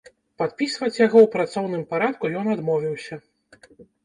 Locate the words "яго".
1.07-1.17